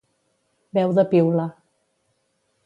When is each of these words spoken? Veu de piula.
Veu 0.77 0.95
de 0.99 1.05
piula. 1.11 1.47